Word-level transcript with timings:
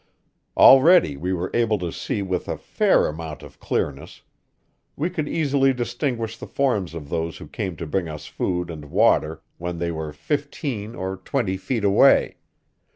Already 0.57 1.15
we 1.15 1.31
were 1.31 1.51
able 1.53 1.77
to 1.77 1.91
see 1.91 2.23
with 2.23 2.47
a 2.47 2.57
fair 2.57 3.05
amount 3.05 3.43
of 3.43 3.59
clearness; 3.59 4.23
we 4.95 5.11
could 5.11 5.29
easily 5.29 5.73
distinguish 5.75 6.37
the 6.37 6.47
forms 6.47 6.95
of 6.95 7.09
those 7.09 7.37
who 7.37 7.45
came 7.45 7.75
to 7.75 7.85
bring 7.85 8.09
us 8.09 8.25
food 8.25 8.71
and 8.71 8.85
water 8.85 9.43
when 9.59 9.77
they 9.77 9.91
were 9.91 10.11
fifteen 10.11 10.95
or 10.95 11.17
twenty 11.17 11.55
feet 11.55 11.83
away. 11.83 12.37